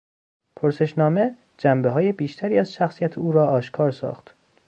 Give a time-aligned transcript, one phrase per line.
[0.55, 4.35] پرسشنامه جنبههای بیشتری از شخصیت او را آشکار ساخت.